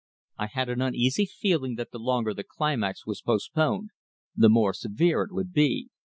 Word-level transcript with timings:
I 0.39 0.47
had 0.47 0.67
an 0.69 0.81
uneasy 0.81 1.27
feeling 1.27 1.75
that 1.75 1.91
the 1.91 1.99
longer 1.99 2.33
the 2.33 2.43
climax 2.43 3.05
was 3.05 3.21
postponed, 3.21 3.91
the 4.35 4.49
more 4.49 4.73
severe 4.73 5.21
it 5.21 5.31
would 5.31 5.53
be. 5.53 5.89